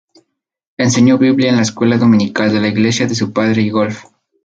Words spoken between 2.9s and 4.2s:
de su padre y golf.